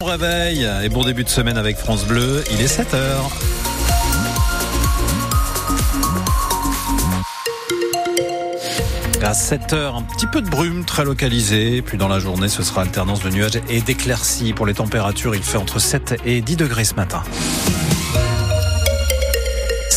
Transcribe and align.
Bon 0.00 0.06
réveil 0.06 0.64
et 0.84 0.88
bon 0.88 1.02
début 1.02 1.24
de 1.24 1.28
semaine 1.28 1.58
avec 1.58 1.76
France 1.76 2.06
Bleu, 2.06 2.44
il 2.52 2.60
est 2.60 2.66
7h. 2.66 2.94
À 9.20 9.32
7h, 9.32 9.96
un 9.96 10.02
petit 10.02 10.28
peu 10.28 10.40
de 10.40 10.48
brume 10.48 10.84
très 10.84 11.04
localisée. 11.04 11.82
Puis 11.82 11.98
dans 11.98 12.06
la 12.06 12.20
journée, 12.20 12.48
ce 12.48 12.62
sera 12.62 12.82
alternance 12.82 13.24
de 13.24 13.30
nuages 13.30 13.60
et 13.68 13.80
d'éclaircies. 13.80 14.52
Pour 14.52 14.66
les 14.66 14.74
températures, 14.74 15.34
il 15.34 15.42
fait 15.42 15.58
entre 15.58 15.80
7 15.80 16.20
et 16.24 16.42
10 16.42 16.54
degrés 16.54 16.84
ce 16.84 16.94
matin. 16.94 17.24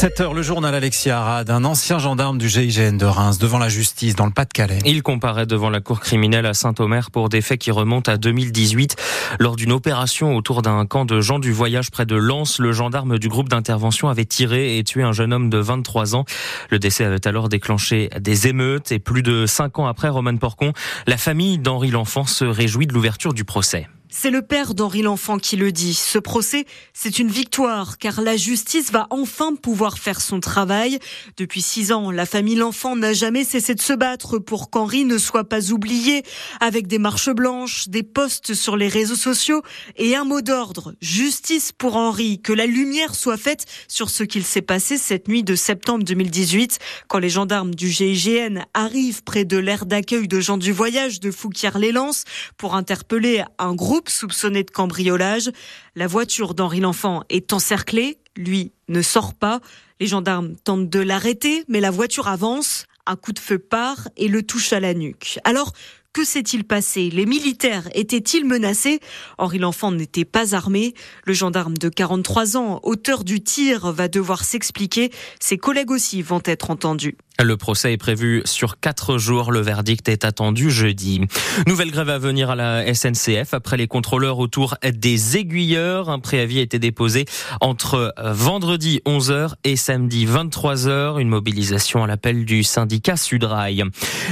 7 0.02 0.20
heures, 0.22 0.34
le 0.34 0.42
journal 0.42 0.74
Alexia 0.74 1.20
Arad, 1.20 1.52
un 1.52 1.64
ancien 1.64 2.00
gendarme 2.00 2.40
du 2.40 2.50
GIGN 2.50 2.98
de 2.98 3.06
Reims 3.06 3.38
devant 3.38 3.60
la 3.60 3.70
justice 3.70 4.16
dans 4.16 4.26
le 4.26 4.32
Pas-de-Calais. 4.32 4.80
Il 4.84 5.04
comparaît 5.04 5.46
devant 5.46 5.70
la 5.70 5.80
cour 5.80 6.00
criminelle 6.00 6.48
à 6.48 6.56
Saint-Omer 6.56 7.12
pour 7.12 7.30
des 7.30 7.42
faits 7.42 7.60
qui 7.60 7.70
remontent 7.70 8.12
à 8.12 8.18
2018. 8.18 8.96
Lors 9.38 9.56
d'une 9.56 9.72
opération 9.72 10.36
autour 10.36 10.64
d'un 10.64 10.88
camp 10.88 11.06
de 11.06 11.22
gens 11.22 11.38
du 11.38 11.52
voyage 11.52 11.92
près 11.92 12.08
de 12.08 12.16
Lens, 12.16 12.58
le 12.58 12.72
gendarme 12.72 13.20
du 13.20 13.30
groupe 13.30 13.48
d'intervention 13.48 14.10
avait 14.10 14.26
tiré 14.26 14.80
et 14.80 14.84
tué 14.84 15.04
un 15.04 15.12
jeune 15.12 15.34
homme 15.34 15.52
de 15.52 15.60
23 15.60 16.16
ans. 16.16 16.26
Le 16.72 16.80
décès 16.80 17.06
avait 17.06 17.28
alors 17.28 17.48
déclenché 17.48 18.10
des 18.20 18.48
émeutes 18.48 18.92
et 18.92 18.98
plus 18.98 19.22
de 19.22 19.46
5 19.46 19.78
ans 19.78 19.86
après 19.86 20.10
Roman 20.10 20.36
Porcon, 20.38 20.74
la 21.06 21.18
famille 21.18 21.60
d'Henri 21.60 21.92
L'Enfant 21.92 22.26
se 22.26 22.44
réjouit 22.44 22.88
de 22.88 22.94
l'ouverture 22.94 23.36
du 23.36 23.46
procès. 23.46 23.88
C'est 24.14 24.30
le 24.30 24.42
père 24.42 24.74
d'Henri 24.74 25.04
L'Enfant 25.04 25.38
qui 25.38 25.56
le 25.56 25.72
dit. 25.72 25.94
Ce 25.94 26.20
procès, 26.20 26.66
c'est 26.92 27.18
une 27.18 27.30
victoire 27.30 27.98
car 27.98 28.20
la 28.20 28.36
justice 28.36 28.92
va 28.92 29.08
enfin 29.10 29.56
pouvoir 29.56 29.98
faire 29.98 30.20
son 30.20 30.42
travail. 30.42 31.00
Depuis 31.38 31.62
six 31.62 31.94
ans, 31.94 32.12
la 32.12 32.26
famille 32.26 32.56
L'Enfant 32.56 32.98
n'a 32.98 33.14
jamais 33.14 33.46
cessé 33.46 33.74
de 33.74 33.82
se 33.82 33.94
battre 33.94 34.38
pour 34.38 34.70
qu'Henri 34.70 35.06
ne 35.06 35.18
soit 35.18 35.46
pas 35.46 35.72
oublié 35.72 36.24
avec 36.60 36.88
des 36.88 37.00
marches 37.00 37.30
blanches, 37.30 37.88
des 37.88 38.04
posts 38.04 38.54
sur 38.54 38.76
les 38.76 38.90
réseaux 38.90 39.16
sociaux 39.16 39.62
et 39.96 40.14
un 40.14 40.26
mot 40.26 40.42
d'ordre. 40.42 40.94
Justice 41.02 41.72
pour 41.72 41.96
Henri. 41.96 42.42
Que 42.42 42.52
la 42.52 42.66
lumière 42.66 43.16
soit 43.16 43.38
faite 43.38 43.66
sur 43.88 44.10
ce 44.10 44.24
qu'il 44.24 44.44
s'est 44.44 44.62
passé 44.62 44.98
cette 44.98 45.30
nuit 45.30 45.44
de 45.44 45.56
septembre 45.56 46.04
2018 46.04 46.80
quand 47.08 47.20
les 47.20 47.30
gendarmes 47.30 47.74
du 47.74 47.90
GIGN 47.90 48.66
arrivent 48.74 49.24
près 49.24 49.46
de 49.46 49.58
l'aire 49.58 49.86
d'accueil 49.86 50.28
de 50.28 50.42
gens 50.42 50.58
du 50.58 50.74
voyage 50.74 51.22
de 51.22 51.32
Fouquier-les-Lances 51.32 52.26
pour 52.58 52.76
interpeller 52.76 53.46
un 53.58 53.74
groupe 53.74 54.01
soupçonné 54.10 54.64
de 54.64 54.72
cambriolage. 54.72 55.52
La 55.96 56.08
voiture 56.08 56.54
d'Henri 56.54 56.80
L'Enfant 56.80 57.24
est 57.30 57.54
encerclée. 57.54 58.18
Lui 58.36 58.72
ne 58.88 59.02
sort 59.02 59.34
pas. 59.34 59.60
Les 60.00 60.08
gendarmes 60.08 60.56
tentent 60.56 60.90
de 60.90 61.00
l'arrêter, 61.00 61.64
mais 61.68 61.80
la 61.80 61.92
voiture 61.92 62.28
avance. 62.28 62.86
Un 63.06 63.16
coup 63.16 63.34
de 63.34 63.40
feu 63.40 63.58
part 63.58 64.08
et 64.16 64.28
le 64.28 64.44
touche 64.44 64.74
à 64.74 64.80
la 64.80 64.94
nuque. 64.94 65.40
Alors, 65.44 65.74
que 66.14 66.26
s'est-il 66.26 66.66
passé? 66.66 67.10
Les 67.10 67.26
militaires 67.26 67.88
étaient-ils 67.94 68.46
menacés? 68.46 69.00
Henri 69.38 69.60
L'Enfant 69.60 69.92
n'était 69.92 70.26
pas 70.26 70.56
armé. 70.56 70.94
Le 71.26 71.34
gendarme 71.34 71.78
de 71.78 71.88
43 71.88 72.58
ans, 72.58 72.82
auteur 72.84 73.24
du 73.24 73.42
tir, 73.42 73.92
va 73.94 74.10
devoir 74.10 74.44
s'expliquer. 74.44 75.12
Ses 75.40 75.58
collègues 75.58 75.92
aussi 75.92 76.22
vont 76.22 76.42
être 76.46 76.70
entendus. 76.70 77.16
Le 77.42 77.58
procès 77.58 77.94
est 77.94 77.98
prévu 77.98 78.42
sur 78.46 78.80
quatre 78.80 79.18
jours. 79.18 79.52
Le 79.52 79.62
verdict 79.62 80.10
est 80.10 80.26
attendu 80.26 80.70
jeudi. 80.70 81.22
Nouvelle 81.66 81.90
grève 81.90 82.10
à 82.10 82.20
venir 82.20 82.52
à 82.52 82.56
la 82.56 82.94
SNCF 82.94 83.54
après 83.54 83.78
les 83.78 83.88
contrôleurs 83.88 84.38
autour 84.38 84.76
des 84.84 85.38
aiguilleurs. 85.38 86.10
Un 86.10 86.20
préavis 86.20 86.60
a 86.60 86.62
été 86.62 86.78
déposé 86.78 87.26
entre 87.60 88.14
vendredi 88.22 89.02
11h 89.08 89.54
et 89.64 89.76
samedi 89.76 90.28
23h. 90.28 91.20
Une 91.20 91.30
mobilisation 91.30 92.04
à 92.04 92.08
l'appel 92.08 92.46
du 92.46 92.64
syndicat 92.64 93.18
Sudrail. 93.18 93.86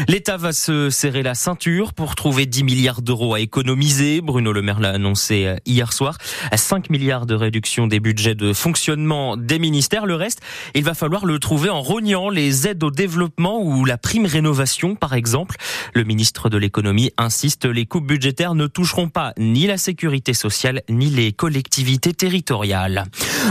L'État 0.07 0.37
va 0.37 0.51
se 0.51 0.91
serrer 0.91 1.23
la 1.23 1.33
ceinture 1.33 1.68
pour 1.95 2.15
trouver 2.15 2.45
10 2.45 2.63
milliards 2.63 3.01
d'euros 3.01 3.33
à 3.33 3.39
économiser. 3.39 4.21
Bruno 4.21 4.51
Le 4.51 4.61
Maire 4.61 4.79
l'a 4.79 4.89
annoncé 4.89 5.55
hier 5.65 5.93
soir. 5.93 6.17
5 6.55 6.89
milliards 6.89 7.25
de 7.25 7.35
réduction 7.35 7.87
des 7.87 7.99
budgets 7.99 8.35
de 8.35 8.53
fonctionnement 8.53 9.37
des 9.37 9.59
ministères. 9.59 10.05
Le 10.05 10.15
reste, 10.15 10.41
il 10.73 10.83
va 10.83 10.93
falloir 10.93 11.25
le 11.25 11.37
trouver 11.39 11.69
en 11.69 11.81
rognant 11.81 12.29
les 12.29 12.67
aides 12.67 12.83
au 12.83 12.91
développement 12.91 13.61
ou 13.61 13.85
la 13.85 13.97
prime 13.97 14.25
rénovation, 14.25 14.95
par 14.95 15.13
exemple. 15.13 15.57
Le 15.93 16.03
ministre 16.03 16.49
de 16.49 16.57
l'économie 16.57 17.11
insiste, 17.17 17.65
les 17.65 17.85
coupes 17.85 18.07
budgétaires 18.07 18.55
ne 18.55 18.67
toucheront 18.67 19.09
pas 19.09 19.33
ni 19.37 19.67
la 19.67 19.77
sécurité 19.77 20.33
sociale 20.33 20.81
ni 20.89 21.09
les 21.09 21.31
collectivités 21.31 22.13
territoriales. 22.13 23.03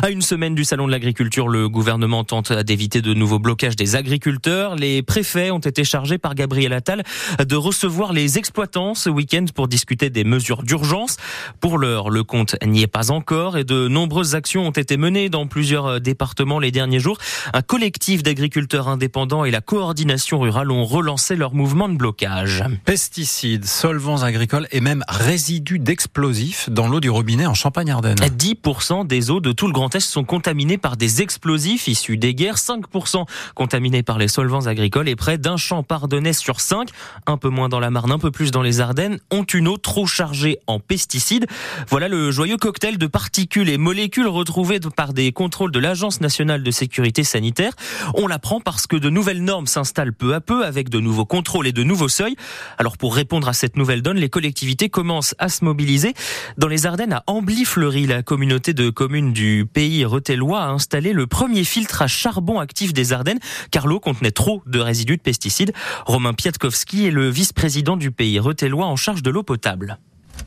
À 0.02 0.10
une 0.10 0.22
semaine 0.22 0.54
du 0.54 0.64
salon 0.64 0.86
de 0.86 0.92
l'agriculture, 0.92 1.48
le 1.48 1.68
gouvernement 1.68 2.24
tente 2.24 2.52
d'éviter 2.52 3.00
de 3.00 3.14
nouveaux 3.14 3.38
blocages 3.38 3.76
des 3.76 3.96
agriculteurs. 3.96 4.76
Les 4.76 5.02
préfets 5.02 5.50
ont 5.50 5.58
été 5.58 5.84
chargés 5.84 6.18
par 6.18 6.34
Gabriel 6.34 6.72
Attal 6.72 7.04
de 7.38 7.56
recevoir 7.56 8.07
les 8.12 8.38
exploitants 8.38 8.94
ce 8.94 9.10
week-end 9.10 9.44
pour 9.54 9.68
discuter 9.68 10.10
des 10.10 10.24
mesures 10.24 10.62
d'urgence. 10.62 11.16
Pour 11.60 11.78
l'heure, 11.78 12.10
le 12.10 12.24
compte 12.24 12.56
n'y 12.64 12.82
est 12.82 12.86
pas 12.86 13.10
encore 13.10 13.56
et 13.56 13.64
de 13.64 13.88
nombreuses 13.88 14.34
actions 14.34 14.66
ont 14.66 14.70
été 14.70 14.96
menées 14.96 15.28
dans 15.28 15.46
plusieurs 15.46 16.00
départements 16.00 16.58
les 16.58 16.70
derniers 16.70 17.00
jours. 17.00 17.18
Un 17.52 17.62
collectif 17.62 18.22
d'agriculteurs 18.22 18.88
indépendants 18.88 19.44
et 19.44 19.50
la 19.50 19.60
coordination 19.60 20.40
rurale 20.40 20.70
ont 20.70 20.84
relancé 20.84 21.36
leur 21.36 21.54
mouvement 21.54 21.88
de 21.88 21.96
blocage. 21.96 22.64
Pesticides, 22.84 23.66
solvants 23.66 24.22
agricoles 24.22 24.68
et 24.70 24.80
même 24.80 25.04
résidus 25.08 25.78
d'explosifs 25.78 26.70
dans 26.70 26.88
l'eau 26.88 27.00
du 27.00 27.10
robinet 27.10 27.46
en 27.46 27.54
Champagne-Ardenne. 27.54 28.16
10% 28.16 29.06
des 29.06 29.30
eaux 29.30 29.40
de 29.40 29.52
tout 29.52 29.66
le 29.66 29.72
Grand 29.72 29.94
Est 29.94 30.00
sont 30.00 30.24
contaminées 30.24 30.78
par 30.78 30.96
des 30.96 31.22
explosifs 31.22 31.88
issus 31.88 32.16
des 32.16 32.34
guerres, 32.34 32.56
5% 32.56 33.26
contaminés 33.54 34.02
par 34.02 34.18
les 34.18 34.28
solvants 34.28 34.66
agricoles 34.66 35.08
et 35.08 35.16
près 35.16 35.38
d'un 35.38 35.56
champ 35.56 35.82
pardonnais 35.82 36.32
sur 36.32 36.60
5, 36.60 36.88
un 37.26 37.36
peu 37.36 37.48
moins 37.48 37.68
dans 37.68 37.80
la 37.80 37.90
Marne, 37.98 38.12
un 38.12 38.18
peu 38.20 38.30
plus 38.30 38.52
dans 38.52 38.62
les 38.62 38.80
Ardennes, 38.80 39.18
ont 39.32 39.42
une 39.42 39.66
eau 39.66 39.76
trop 39.76 40.06
chargée 40.06 40.60
en 40.68 40.78
pesticides. 40.78 41.48
Voilà 41.88 42.06
le 42.06 42.30
joyeux 42.30 42.56
cocktail 42.56 42.96
de 42.96 43.08
particules 43.08 43.68
et 43.68 43.76
molécules 43.76 44.28
retrouvées 44.28 44.78
par 44.94 45.12
des 45.12 45.32
contrôles 45.32 45.72
de 45.72 45.80
l'Agence 45.80 46.20
nationale 46.20 46.62
de 46.62 46.70
sécurité 46.70 47.24
sanitaire. 47.24 47.72
On 48.14 48.28
l'apprend 48.28 48.60
parce 48.60 48.86
que 48.86 48.94
de 48.94 49.10
nouvelles 49.10 49.42
normes 49.42 49.66
s'installent 49.66 50.12
peu 50.12 50.32
à 50.32 50.40
peu 50.40 50.64
avec 50.64 50.90
de 50.90 51.00
nouveaux 51.00 51.24
contrôles 51.24 51.66
et 51.66 51.72
de 51.72 51.82
nouveaux 51.82 52.08
seuils. 52.08 52.36
Alors 52.78 52.98
pour 52.98 53.16
répondre 53.16 53.48
à 53.48 53.52
cette 53.52 53.76
nouvelle 53.76 54.00
donne, 54.00 54.18
les 54.18 54.28
collectivités 54.28 54.88
commencent 54.88 55.34
à 55.40 55.48
se 55.48 55.64
mobiliser. 55.64 56.14
Dans 56.56 56.68
les 56.68 56.86
Ardennes, 56.86 57.14
à 57.14 57.24
Ambly-Fleury, 57.26 58.06
la 58.06 58.22
communauté 58.22 58.74
de 58.74 58.90
communes 58.90 59.32
du 59.32 59.66
pays 59.66 60.04
retellois 60.04 60.60
a 60.60 60.68
installé 60.68 61.12
le 61.12 61.26
premier 61.26 61.64
filtre 61.64 62.02
à 62.02 62.06
charbon 62.06 62.60
actif 62.60 62.92
des 62.92 63.12
Ardennes 63.12 63.40
car 63.72 63.88
l'eau 63.88 63.98
contenait 63.98 64.30
trop 64.30 64.62
de 64.66 64.78
résidus 64.78 65.16
de 65.16 65.22
pesticides. 65.22 65.72
Romain 66.06 66.32
Piatkowski 66.32 67.06
est 67.06 67.10
le 67.10 67.28
vice-président 67.28 67.87
du 67.96 68.10
pays 68.10 68.38
retellois 68.38 68.86
en 68.86 68.96
charge 68.96 69.22
de 69.22 69.30
l'eau 69.30 69.42
potable. 69.42 69.98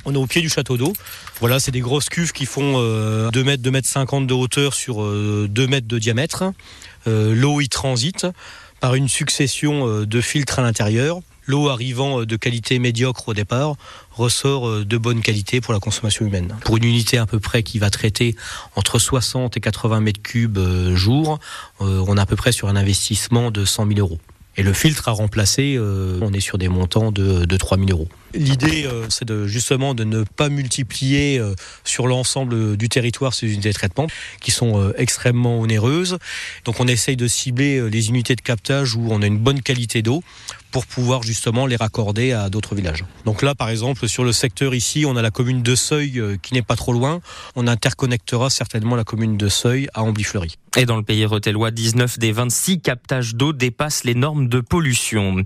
On 0.05 0.13
est 0.13 0.17
au 0.17 0.25
pied 0.25 0.41
du 0.41 0.49
château 0.49 0.77
d'eau. 0.77 0.93
Voilà, 1.39 1.59
c'est 1.59 1.71
des 1.71 1.81
grosses 1.81 2.09
cuves 2.09 2.31
qui 2.31 2.45
font 2.45 2.79
2 3.29 3.43
mètres, 3.43 3.61
2 3.61 3.71
mètres 3.71 3.87
50 3.87 4.25
de 4.25 4.33
hauteur 4.33 4.73
sur 4.73 5.03
2 5.03 5.67
mètres 5.67 5.87
de 5.87 5.99
diamètre. 5.99 6.53
L'eau 7.05 7.61
y 7.61 7.69
transite 7.69 8.25
par 8.81 8.95
une 8.95 9.07
succession 9.07 9.87
euh, 9.87 10.05
de 10.05 10.19
filtres 10.19 10.59
à 10.59 10.61
l'intérieur. 10.61 11.21
L'eau 11.45 11.69
arrivant 11.69 12.21
euh, 12.21 12.25
de 12.25 12.35
qualité 12.35 12.79
médiocre 12.79 13.29
au 13.29 13.33
départ 13.33 13.75
ressort 14.11 14.67
euh, 14.67 14.83
de 14.83 14.97
bonne 14.97 15.21
qualité 15.21 15.61
pour 15.61 15.71
la 15.71 15.79
consommation 15.79 16.25
humaine. 16.25 16.57
Pour 16.65 16.75
une 16.77 16.83
unité 16.83 17.17
à 17.17 17.25
peu 17.25 17.39
près 17.39 17.63
qui 17.63 17.79
va 17.79 17.89
traiter 17.89 18.35
entre 18.75 18.99
60 18.99 19.55
et 19.55 19.61
80 19.61 20.01
mètres 20.01 20.21
cubes 20.21 20.59
jour, 20.95 21.39
on 21.79 22.17
est 22.17 22.21
à 22.21 22.25
peu 22.25 22.35
près 22.35 22.51
sur 22.51 22.67
un 22.67 22.75
investissement 22.75 23.51
de 23.51 23.63
100 23.63 23.87
000 23.87 23.99
euros. 23.99 24.19
Et 24.57 24.63
le 24.63 24.73
filtre 24.73 25.07
à 25.07 25.11
remplacer, 25.11 25.79
on 25.79 26.33
est 26.33 26.39
sur 26.41 26.57
des 26.57 26.67
montants 26.67 27.11
de, 27.11 27.45
de 27.45 27.57
3 27.57 27.77
000 27.77 27.89
euros. 27.91 28.09
L'idée, 28.33 28.87
c'est 29.09 29.25
de, 29.25 29.47
justement 29.47 29.93
de 29.93 30.03
ne 30.03 30.23
pas 30.23 30.49
multiplier 30.49 31.41
sur 31.83 32.07
l'ensemble 32.07 32.77
du 32.77 32.89
territoire 32.89 33.33
ces 33.33 33.51
unités 33.51 33.69
de 33.69 33.73
traitement 33.73 34.07
qui 34.41 34.51
sont 34.51 34.91
extrêmement 34.97 35.59
onéreuses. 35.59 36.17
Donc 36.65 36.79
on 36.79 36.87
essaye 36.87 37.17
de 37.17 37.27
cibler 37.27 37.89
les 37.89 38.09
unités 38.09 38.35
de 38.35 38.41
captage 38.41 38.95
où 38.95 39.07
on 39.09 39.21
a 39.21 39.25
une 39.25 39.37
bonne 39.37 39.61
qualité 39.61 40.01
d'eau 40.01 40.23
pour 40.71 40.85
pouvoir 40.85 41.21
justement 41.21 41.65
les 41.65 41.75
raccorder 41.75 42.31
à 42.31 42.49
d'autres 42.49 42.75
villages. 42.75 43.03
Donc 43.25 43.41
là, 43.41 43.55
par 43.55 43.69
exemple, 43.69 44.07
sur 44.07 44.23
le 44.23 44.31
secteur 44.31 44.73
ici, 44.73 45.03
on 45.05 45.17
a 45.17 45.21
la 45.21 45.31
commune 45.31 45.61
de 45.61 45.75
Seuil 45.75 46.21
qui 46.41 46.53
n'est 46.53 46.61
pas 46.61 46.77
trop 46.77 46.93
loin. 46.93 47.19
On 47.55 47.67
interconnectera 47.67 48.49
certainement 48.49 48.95
la 48.95 49.03
commune 49.03 49.35
de 49.35 49.49
Seuil 49.49 49.89
à 49.93 50.03
Ambly-Fleury. 50.03 50.55
Et 50.77 50.85
dans 50.85 50.95
le 50.95 51.03
pays 51.03 51.25
retellois, 51.25 51.71
19 51.71 52.17
des 52.17 52.31
26 52.31 52.79
captages 52.79 53.35
d'eau 53.35 53.51
dépassent 53.51 54.05
les 54.05 54.15
normes 54.15 54.47
de 54.47 54.61
pollution. 54.61 55.43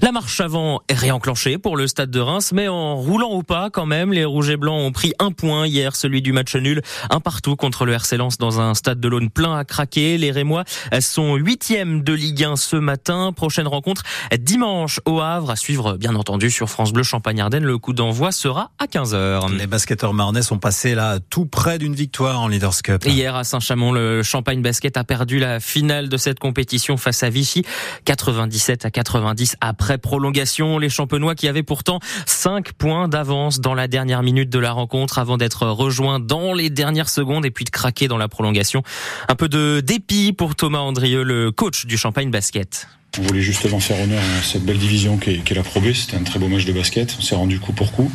La 0.00 0.12
marche 0.12 0.40
avant 0.40 0.80
est 0.88 0.94
réenclenchée 0.94 1.58
pour 1.58 1.76
le 1.76 1.88
stade 1.88 2.12
de 2.12 2.20
Reims, 2.28 2.52
mais 2.52 2.68
en 2.68 2.96
roulant 2.96 3.30
au 3.30 3.42
pas 3.42 3.70
quand 3.70 3.86
même. 3.86 4.12
Les 4.12 4.26
Rouges 4.26 4.50
et 4.50 4.58
Blancs 4.58 4.78
ont 4.78 4.92
pris 4.92 5.14
un 5.18 5.32
point 5.32 5.66
hier, 5.66 5.96
celui 5.96 6.20
du 6.20 6.32
match 6.32 6.54
nul, 6.56 6.82
un 7.08 7.20
partout 7.20 7.56
contre 7.56 7.86
le 7.86 7.92
RC 7.94 8.18
Lens 8.18 8.36
dans 8.36 8.60
un 8.60 8.74
stade 8.74 9.00
de 9.00 9.08
l'Aune 9.08 9.30
plein 9.30 9.56
à 9.56 9.64
craquer. 9.64 10.18
Les 10.18 10.30
Rémois 10.30 10.64
sont 11.00 11.36
huitièmes 11.36 12.02
de 12.02 12.12
Ligue 12.12 12.44
1 12.44 12.56
ce 12.56 12.76
matin. 12.76 13.32
Prochaine 13.32 13.66
rencontre 13.66 14.02
dimanche 14.38 15.00
au 15.06 15.20
Havre, 15.20 15.50
à 15.50 15.56
suivre 15.56 15.96
bien 15.96 16.14
entendu 16.16 16.50
sur 16.50 16.68
France 16.68 16.92
Bleu 16.92 17.02
Champagne-Ardenne. 17.02 17.64
Le 17.64 17.78
coup 17.78 17.94
d'envoi 17.94 18.30
sera 18.30 18.72
à 18.78 18.84
15h. 18.84 19.56
Les 19.56 19.66
basketteurs 19.66 20.12
marnais 20.12 20.42
sont 20.42 20.58
passés 20.58 20.94
là 20.94 21.18
tout 21.30 21.46
près 21.46 21.78
d'une 21.78 21.94
victoire 21.94 22.40
en 22.40 22.48
Leaders 22.48 22.82
Cup. 22.82 23.04
Hier 23.06 23.34
à 23.34 23.44
Saint-Chamond, 23.44 23.92
le 23.92 24.22
Champagne 24.22 24.60
Basket 24.60 24.98
a 24.98 25.04
perdu 25.04 25.38
la 25.38 25.60
finale 25.60 26.10
de 26.10 26.16
cette 26.18 26.40
compétition 26.40 26.98
face 26.98 27.22
à 27.22 27.30
Vichy, 27.30 27.64
97 28.04 28.84
à 28.84 28.90
90 28.90 29.56
après 29.62 29.96
prolongation. 29.96 30.78
Les 30.78 30.90
champenois 30.90 31.34
qui 31.34 31.48
avaient 31.48 31.62
pourtant 31.62 32.00
Cinq 32.26 32.72
points 32.72 33.08
d'avance 33.08 33.60
dans 33.60 33.74
la 33.74 33.88
dernière 33.88 34.22
minute 34.22 34.50
de 34.50 34.58
la 34.58 34.72
rencontre 34.72 35.18
avant 35.18 35.36
d'être 35.36 35.66
rejoint 35.66 36.20
dans 36.20 36.52
les 36.52 36.70
dernières 36.70 37.08
secondes 37.08 37.44
et 37.44 37.50
puis 37.50 37.64
de 37.64 37.70
craquer 37.70 38.08
dans 38.08 38.18
la 38.18 38.28
prolongation. 38.28 38.82
Un 39.28 39.34
peu 39.34 39.48
de 39.48 39.80
dépit 39.80 40.32
pour 40.32 40.54
Thomas 40.54 40.78
Andrieux, 40.78 41.22
le 41.22 41.50
coach 41.50 41.86
du 41.86 41.96
Champagne 41.96 42.30
Basket. 42.30 42.88
On 43.18 43.22
voulait 43.22 43.42
justement 43.42 43.80
faire 43.80 44.00
honneur 44.00 44.22
à 44.38 44.42
cette 44.42 44.64
belle 44.64 44.78
division 44.78 45.16
qui 45.16 45.30
est, 45.30 45.50
la 45.54 45.62
Pro. 45.62 45.80
C'était 45.92 46.16
un 46.16 46.22
très 46.22 46.38
beau 46.38 46.48
match 46.48 46.66
de 46.66 46.72
basket. 46.72 47.16
On 47.18 47.22
s'est 47.22 47.34
rendu 47.34 47.58
coup 47.58 47.72
pour 47.72 47.90
coup. 47.92 48.10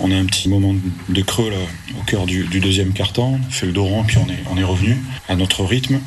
On 0.00 0.10
a 0.10 0.16
un 0.16 0.26
petit 0.26 0.48
moment 0.48 0.74
de 1.08 1.22
creux 1.22 1.50
là, 1.50 1.56
au 1.98 2.02
cœur 2.04 2.26
du, 2.26 2.44
deuxième 2.44 2.92
quart-temps. 2.92 3.38
On 3.46 3.50
fait 3.50 3.66
le 3.66 3.72
dos 3.72 3.84
rond, 3.84 4.04
puis 4.04 4.18
on 4.18 4.28
est, 4.28 4.42
on 4.50 4.58
est 4.58 4.64
revenu 4.64 4.98
à 5.28 5.36
notre 5.36 5.64
rythme. 5.64 6.00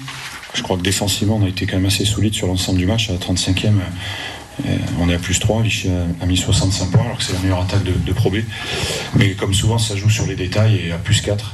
Je 0.53 0.61
crois 0.63 0.77
que 0.77 0.81
défensivement, 0.81 1.38
on 1.38 1.45
a 1.45 1.49
été 1.49 1.65
quand 1.65 1.77
même 1.77 1.85
assez 1.85 2.05
solide 2.05 2.33
sur 2.33 2.47
l'ensemble 2.47 2.79
du 2.79 2.85
match. 2.85 3.09
À 3.09 3.13
la 3.13 3.19
35e, 3.19 3.67
euh, 3.67 3.71
on 5.00 5.09
est 5.09 5.15
à 5.15 5.19
plus 5.19 5.39
3. 5.39 5.62
Vichy 5.62 5.89
a, 6.21 6.25
mis 6.25 6.38
65 6.38 6.92
points, 6.92 7.06
alors 7.06 7.18
que 7.18 7.24
c'est 7.24 7.33
la 7.33 7.39
meilleure 7.39 7.62
attaque 7.62 7.83
de, 7.83 7.94
de 7.94 8.13
Pro 8.13 8.30
B. 8.30 8.38
Mais 9.15 9.31
comme 9.31 9.54
souvent, 9.54 9.77
ça 9.77 9.95
joue 9.95 10.09
sur 10.09 10.25
les 10.25 10.36
détails 10.36 10.88
et 10.88 10.92
à 10.92 10.98
plus 10.98 11.21
4, 11.21 11.54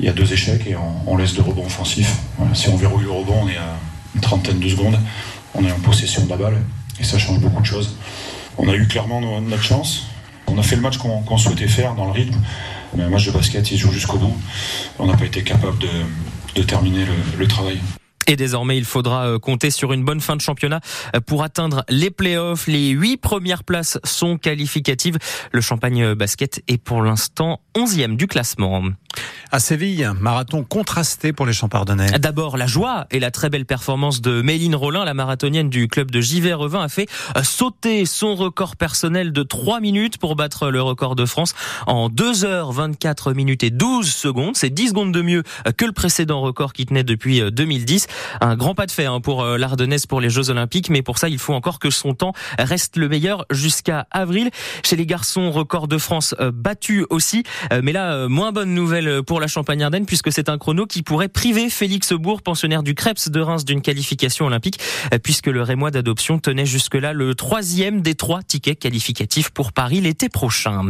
il 0.00 0.06
y 0.06 0.08
a 0.08 0.12
deux 0.12 0.32
échecs 0.32 0.66
et 0.66 0.76
on, 1.06 1.16
laisse 1.16 1.34
deux 1.34 1.42
rebonds 1.42 1.66
offensifs. 1.66 2.16
si 2.52 2.68
on 2.68 2.76
verrouille 2.76 3.04
le 3.04 3.10
rebond, 3.10 3.42
on 3.44 3.48
est 3.48 3.56
à 3.56 3.78
une 4.14 4.20
trentaine 4.20 4.58
de 4.58 4.68
secondes 4.68 4.98
on 5.54 5.64
est 5.64 5.72
en 5.72 5.78
possession 5.78 6.24
de 6.24 6.30
la 6.30 6.36
balle 6.36 6.60
et 7.00 7.04
ça 7.04 7.18
change 7.18 7.38
beaucoup 7.40 7.60
de 7.60 7.66
choses. 7.66 7.96
On 8.58 8.68
a 8.68 8.74
eu 8.74 8.86
clairement 8.86 9.20
notre 9.40 9.62
chance. 9.62 10.06
On 10.46 10.58
a 10.58 10.62
fait 10.62 10.76
le 10.76 10.82
match 10.82 10.98
qu'on 10.98 11.38
souhaitait 11.38 11.68
faire 11.68 11.94
dans 11.94 12.06
le 12.06 12.12
rythme. 12.12 12.38
Mais 12.96 13.04
un 13.04 13.08
match 13.08 13.26
de 13.26 13.32
basket, 13.32 13.70
il 13.72 13.78
joue 13.78 13.90
jusqu'au 13.90 14.18
bout. 14.18 14.36
On 14.98 15.06
n'a 15.06 15.16
pas 15.16 15.24
été 15.24 15.42
capable 15.42 15.78
de, 15.78 16.62
terminer 16.62 17.04
le 17.36 17.48
travail. 17.48 17.80
Et 18.26 18.36
désormais, 18.36 18.76
il 18.76 18.84
faudra 18.84 19.26
euh, 19.26 19.38
compter 19.38 19.70
sur 19.70 19.92
une 19.92 20.04
bonne 20.04 20.20
fin 20.20 20.36
de 20.36 20.40
championnat 20.40 20.80
euh, 21.14 21.20
pour 21.20 21.42
atteindre 21.42 21.84
les 21.88 22.10
playoffs. 22.10 22.66
Les 22.66 22.90
huit 22.90 23.16
premières 23.16 23.64
places 23.64 23.98
sont 24.04 24.38
qualificatives. 24.38 25.18
Le 25.52 25.60
Champagne 25.60 26.14
Basket 26.14 26.62
est 26.68 26.78
pour 26.78 27.02
l'instant 27.02 27.60
onzième 27.76 28.16
du 28.16 28.26
classement. 28.26 28.82
À 29.52 29.60
Séville, 29.60 30.10
marathon 30.18 30.64
contrasté 30.64 31.32
pour 31.32 31.46
les 31.46 31.52
Champardonnais. 31.52 32.18
D'abord, 32.18 32.56
la 32.56 32.66
joie 32.66 33.06
et 33.10 33.20
la 33.20 33.30
très 33.30 33.50
belle 33.50 33.66
performance 33.66 34.20
de 34.20 34.42
Méline 34.42 34.74
Rollin, 34.74 35.04
la 35.04 35.14
marathonienne 35.14 35.70
du 35.70 35.86
club 35.86 36.10
de 36.10 36.20
Givet-Revin, 36.20 36.82
a 36.82 36.88
fait 36.88 37.08
euh, 37.36 37.42
sauter 37.42 38.04
son 38.06 38.34
record 38.34 38.76
personnel 38.76 39.32
de 39.32 39.42
3 39.42 39.80
minutes 39.80 40.18
pour 40.18 40.34
battre 40.34 40.70
le 40.70 40.82
record 40.82 41.14
de 41.14 41.24
France 41.24 41.54
en 41.86 42.08
2 42.08 42.44
heures 42.44 42.72
24 42.72 43.32
minutes 43.32 43.62
et 43.62 43.70
12 43.70 44.10
secondes. 44.10 44.56
C'est 44.56 44.70
10 44.70 44.88
secondes 44.88 45.12
de 45.12 45.22
mieux 45.22 45.42
que 45.76 45.84
le 45.84 45.92
précédent 45.92 46.40
record 46.40 46.72
qui 46.72 46.86
tenait 46.86 47.04
depuis 47.04 47.40
2010. 47.52 48.06
Un 48.40 48.56
grand 48.56 48.74
pas 48.74 48.86
de 48.86 48.90
fait 48.90 49.06
hein, 49.06 49.20
pour 49.20 49.42
euh, 49.42 49.58
l'Ardennaise 49.58 50.06
pour 50.06 50.20
les 50.20 50.30
Jeux 50.30 50.50
Olympiques, 50.50 50.90
mais 50.90 51.02
pour 51.02 51.18
ça, 51.18 51.28
il 51.28 51.38
faut 51.38 51.54
encore 51.54 51.78
que 51.78 51.90
son 51.90 52.14
temps 52.14 52.32
reste 52.58 52.96
le 52.96 53.08
meilleur 53.08 53.46
jusqu'à 53.50 54.06
avril. 54.10 54.50
Chez 54.84 54.96
les 54.96 55.06
garçons, 55.06 55.50
record 55.50 55.88
de 55.88 55.98
France 55.98 56.34
euh, 56.40 56.50
battu 56.52 57.06
aussi, 57.10 57.42
euh, 57.72 57.80
mais 57.82 57.92
là, 57.92 58.28
moins 58.28 58.52
bonne 58.52 58.74
nouvelle 58.74 59.22
pour 59.22 59.40
la 59.40 59.46
Champagne-Ardenne 59.46 60.06
puisque 60.06 60.32
c'est 60.32 60.48
un 60.48 60.58
chrono 60.58 60.86
qui 60.86 61.02
pourrait 61.02 61.28
priver 61.28 61.70
Félix 61.70 62.12
Bourg, 62.12 62.42
pensionnaire 62.42 62.82
du 62.82 62.94
Krebs 62.94 63.28
de 63.28 63.40
Reims, 63.40 63.64
d'une 63.64 63.82
qualification 63.82 64.46
olympique, 64.46 64.78
puisque 65.22 65.46
le 65.46 65.62
Rémois 65.62 65.90
d'adoption 65.90 66.38
tenait 66.38 66.66
jusque-là 66.66 67.12
le 67.12 67.34
troisième 67.34 68.00
des 68.00 68.14
trois 68.14 68.42
tickets 68.42 68.78
qualificatifs 68.78 69.50
pour 69.50 69.72
Paris 69.72 70.00
l'été 70.00 70.28
prochain. 70.28 70.82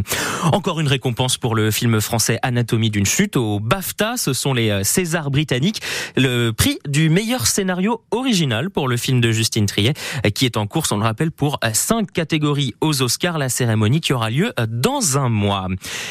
Encore 0.52 0.80
une 0.80 0.88
récompense 0.88 1.36
pour 1.38 1.54
le 1.54 1.70
film 1.70 2.00
français 2.00 2.38
Anatomie 2.42 2.90
d'une 2.90 3.06
chute 3.06 3.36
au 3.36 3.60
BAFTA. 3.60 4.16
Ce 4.16 4.32
sont 4.32 4.54
les 4.54 4.82
Césars 4.84 5.30
britanniques. 5.30 5.82
Le 6.16 6.50
prix 6.50 6.78
du 6.86 7.08
meilleur 7.14 7.46
scénario 7.46 8.02
original 8.10 8.70
pour 8.70 8.88
le 8.88 8.96
film 8.96 9.20
de 9.20 9.30
Justine 9.30 9.66
Triet, 9.66 9.94
qui 10.34 10.46
est 10.46 10.56
en 10.56 10.66
course, 10.66 10.90
on 10.90 10.98
le 10.98 11.04
rappelle, 11.04 11.30
pour 11.30 11.60
cinq 11.72 12.10
catégories 12.10 12.74
aux 12.80 13.02
Oscars, 13.02 13.38
la 13.38 13.48
cérémonie 13.48 14.00
qui 14.00 14.12
aura 14.12 14.30
lieu 14.30 14.52
dans 14.68 15.16
un 15.16 15.28
mois. 15.28 15.68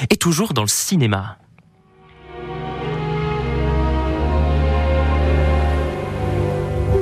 Et 0.09 0.15
toujours 0.15 0.53
dans 0.53 0.61
le 0.61 0.67
cinéma. 0.69 1.37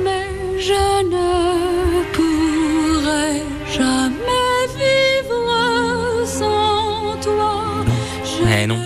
Mais 0.04 0.58
je 0.58 1.04
ne 1.14 2.02
pourrai 2.12 3.42
jamais 3.70 4.66
vivre 4.80 6.26
sans 6.26 7.20
toi. 7.22 7.84
Non. 7.86 8.48
Eh 8.60 8.66
non. 8.66 8.80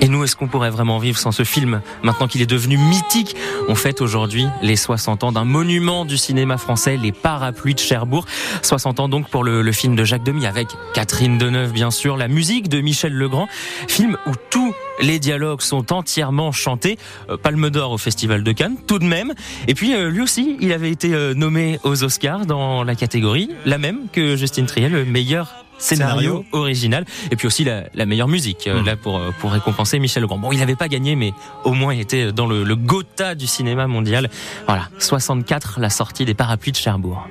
Et 0.00 0.08
nous, 0.08 0.24
est-ce 0.24 0.36
qu'on 0.36 0.48
pourrait 0.48 0.70
vraiment 0.70 0.98
vivre 0.98 1.18
sans 1.18 1.32
ce 1.32 1.44
film 1.44 1.80
Maintenant 2.02 2.26
qu'il 2.28 2.42
est 2.42 2.46
devenu 2.46 2.76
mythique, 2.76 3.34
on 3.68 3.74
fête 3.74 4.00
aujourd'hui 4.00 4.46
les 4.62 4.76
60 4.76 5.24
ans 5.24 5.32
d'un 5.32 5.44
monument 5.44 6.04
du 6.04 6.16
cinéma 6.16 6.58
français, 6.58 6.96
Les 6.96 7.12
Parapluies 7.12 7.74
de 7.74 7.78
Cherbourg. 7.78 8.26
60 8.62 9.00
ans 9.00 9.08
donc 9.08 9.28
pour 9.28 9.44
le, 9.44 9.72
film 9.72 9.96
de 9.96 10.04
Jacques 10.04 10.24
Demy 10.24 10.46
avec 10.46 10.68
Catherine 10.94 11.38
Deneuve 11.38 11.72
bien 11.72 11.90
sûr, 11.90 12.16
la 12.16 12.28
musique 12.28 12.68
de 12.68 12.80
Michel 12.80 13.12
Legrand, 13.12 13.48
film 13.88 14.16
où 14.26 14.32
tous 14.50 14.74
les 15.00 15.18
dialogues 15.18 15.62
sont 15.62 15.92
entièrement 15.92 16.52
chantés. 16.52 16.98
Euh, 17.30 17.36
Palme 17.36 17.70
d'or 17.70 17.92
au 17.92 17.98
Festival 17.98 18.42
de 18.42 18.52
Cannes, 18.52 18.76
tout 18.86 18.98
de 18.98 19.04
même. 19.04 19.32
Et 19.66 19.74
puis 19.74 19.94
euh, 19.94 20.10
lui 20.10 20.20
aussi, 20.20 20.56
il 20.60 20.72
avait 20.72 20.90
été 20.90 21.14
euh, 21.14 21.34
nommé 21.34 21.80
aux 21.84 22.04
Oscars 22.04 22.46
dans 22.46 22.84
la 22.84 22.94
catégorie, 22.94 23.50
la 23.64 23.78
même 23.78 24.08
que 24.12 24.36
Justine 24.36 24.66
Triel, 24.66 24.92
le 24.92 25.04
meilleur 25.04 25.61
scénario, 25.82 26.44
original 26.52 27.04
et 27.30 27.36
puis 27.36 27.46
aussi 27.46 27.64
la, 27.64 27.84
la 27.94 28.06
meilleure 28.06 28.28
musique 28.28 28.66
euh, 28.66 28.80
mmh. 28.80 28.86
là 28.86 28.96
pour 28.96 29.18
euh, 29.18 29.30
pour 29.40 29.52
récompenser 29.52 29.98
Michel 29.98 30.22
Legrand. 30.22 30.38
Bon, 30.38 30.52
il 30.52 30.58
n'avait 30.58 30.76
pas 30.76 30.88
gagné 30.88 31.16
mais 31.16 31.32
au 31.64 31.72
moins 31.72 31.94
il 31.94 32.00
était 32.00 32.32
dans 32.32 32.46
le, 32.46 32.64
le 32.64 32.76
Gotha 32.76 33.34
du 33.34 33.46
cinéma 33.46 33.86
mondial. 33.86 34.30
Voilà, 34.66 34.88
64 34.98 35.80
la 35.80 35.90
sortie 35.90 36.24
des 36.24 36.34
parapluies 36.34 36.72
de 36.72 36.76
Cherbourg. 36.76 37.26